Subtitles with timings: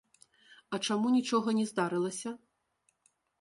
[0.73, 2.29] А чаму нічога не здарылася?